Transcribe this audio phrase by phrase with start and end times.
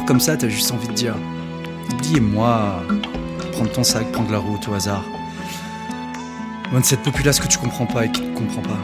[0.00, 1.14] comme ça, t'as juste envie de dire
[1.92, 2.82] Oubliez-moi,
[3.52, 5.04] prendre ton sac, prendre la route au hasard.
[6.70, 8.78] Loin de cette populace que tu comprends pas et qui ne comprend pas.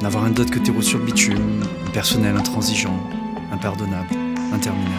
[0.00, 2.96] D'avoir un dot que t'es sur le bitume, impersonnel, intransigeant,
[3.52, 4.14] impardonnable,
[4.52, 4.94] interminable.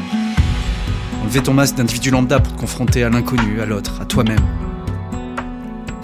[1.24, 4.46] Enlever ton masque d'individu lambda pour te confronter à l'inconnu, à l'autre, à toi-même.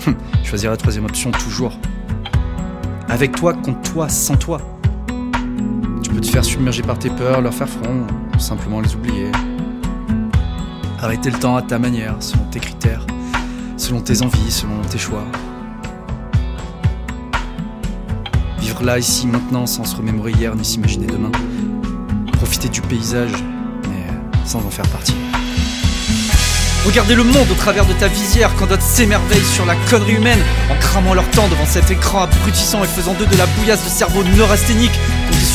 [0.07, 1.77] Hum, choisir la troisième option toujours.
[3.09, 4.61] Avec toi, contre toi, sans toi.
[6.13, 9.31] Peux te faire submerger par tes peurs, leur faire front, ou simplement les oublier.
[10.99, 13.05] Arrêter le temps à ta manière, selon tes critères,
[13.77, 15.23] selon tes envies, selon tes choix.
[18.59, 21.31] Vivre là, ici, maintenant, sans se remémorer hier ni s'imaginer demain.
[22.33, 23.31] Profiter du paysage,
[23.89, 24.05] mais
[24.45, 25.15] sans en faire partie.
[26.85, 30.39] Regarder le monde au travers de ta visière quand d'autres s'émerveillent sur la connerie humaine
[30.69, 33.89] en cramant leur temps devant cet écran abrutissant et faisant d'eux de la bouillasse de
[33.89, 34.99] cerveau neurasthénique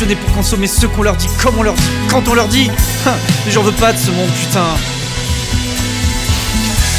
[0.05, 2.71] pour consommer ce qu'on leur dit, comme on leur dit, quand on leur dit.
[3.07, 3.15] Hein,
[3.47, 4.67] mais j'en veux pas de ce monde, putain.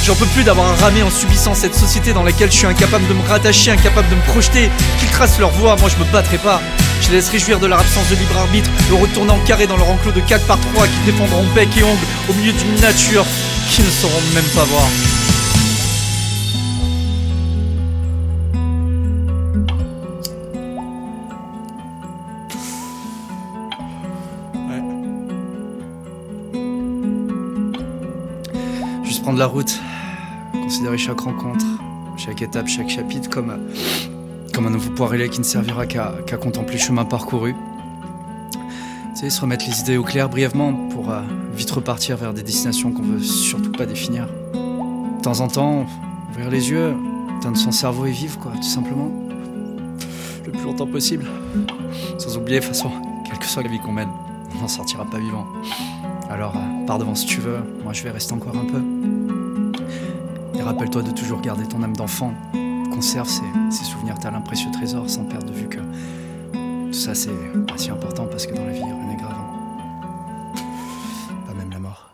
[0.04, 3.14] J'en peux plus d'avoir ramé en subissant cette société dans laquelle je suis incapable de
[3.14, 4.72] me rattacher, incapable de me projeter.
[5.00, 6.60] Qu'ils tracent leur voie, moi je me battrai pas.
[7.02, 9.78] Je les laisserai jouir de leur absence de libre arbitre, de retourner en carré dans
[9.78, 13.26] leur enclos de 4 par 3 qui défendront bec et ongle au milieu d'une nature
[13.70, 14.88] qu'ils ne sauront même pas voir.
[29.24, 29.78] Prendre la route,
[30.54, 31.66] considérer chaque rencontre,
[32.16, 33.58] chaque étape, chaque chapitre comme,
[34.54, 37.54] comme un nouveau poirilet qui ne servira qu'à contempler le chemin parcouru.
[39.14, 41.22] Tu sais, se remettre les idées au clair brièvement pour euh,
[41.54, 44.28] vite repartir vers des destinations qu'on veut surtout pas définir.
[44.54, 45.86] De temps en temps,
[46.30, 46.96] ouvrir les yeux,
[47.40, 49.12] éteindre son cerveau et vivre, quoi, tout simplement.
[50.46, 51.26] Le plus longtemps possible.
[52.18, 52.92] Sans oublier, de toute façon,
[53.28, 54.10] quelle que soit la vie qu'on mène,
[54.56, 55.46] on n'en sortira pas vivant.
[56.30, 58.84] Alors, euh, pars devant si tu veux, moi je vais rester encore un peu.
[60.58, 62.34] Et rappelle-toi de toujours garder ton âme d'enfant.
[62.92, 67.32] Conserve ces, souvenirs, t'as l'impressieux trésor sans perdre de vue que tout ça c'est
[67.68, 69.36] pas si important parce que dans la vie, rien n'est grave.
[71.48, 72.12] Pas même la mort.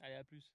[0.00, 0.50] Allez, à plus.